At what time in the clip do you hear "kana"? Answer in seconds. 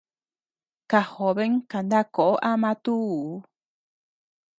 1.71-1.99